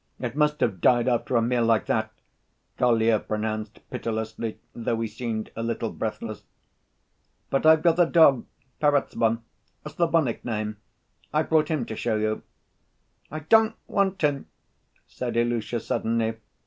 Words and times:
It 0.19 0.35
must 0.35 0.61
have 0.61 0.81
died 0.81 1.07
after 1.07 1.35
a 1.35 1.43
meal 1.43 1.63
like 1.63 1.85
that," 1.85 2.11
Kolya 2.79 3.19
pronounced 3.19 3.87
pitilessly, 3.91 4.57
though 4.73 4.99
he 4.99 5.07
seemed 5.07 5.51
a 5.55 5.61
little 5.61 5.91
breathless. 5.91 6.41
"But 7.51 7.67
I've 7.67 7.83
got 7.83 7.99
a 7.99 8.07
dog, 8.07 8.47
Perezvon... 8.79 9.43
A 9.85 9.89
Slavonic 9.91 10.43
name.... 10.43 10.77
I've 11.31 11.49
brought 11.49 11.67
him 11.69 11.85
to 11.85 11.95
show 11.95 12.15
you." 12.15 12.41
"I 13.29 13.41
don't 13.41 13.75
want 13.85 14.23
him!" 14.23 14.47
said 15.05 15.37
Ilusha 15.37 15.79
suddenly. 15.79 16.33